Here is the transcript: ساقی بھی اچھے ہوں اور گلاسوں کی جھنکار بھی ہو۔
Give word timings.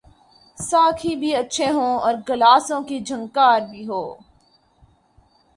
ساقی 0.57 1.15
بھی 1.15 1.35
اچھے 1.35 1.69
ہوں 1.71 1.99
اور 1.99 2.13
گلاسوں 2.29 2.81
کی 2.83 2.99
جھنکار 2.99 3.59
بھی 3.61 3.87
ہو۔ 3.87 4.03